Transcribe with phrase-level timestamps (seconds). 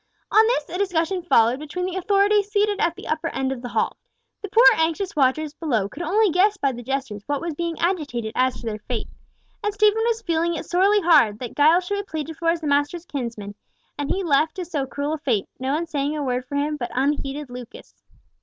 [0.31, 3.67] On this a discussion followed between the authorities seated at the upper end of the
[3.69, 3.97] hall.
[4.41, 8.31] The poor anxious watchers below could only guess by the gestures what was being agitated
[8.33, 9.07] as to their fate,
[9.63, 12.65] and Stephen was feeling it sorely hard that Giles should be pleaded for as the
[12.67, 13.53] master's kinsman,
[13.95, 16.77] and he left to so cruel a fate, no one saying a word for him
[16.77, 17.93] but unheeded Lucas.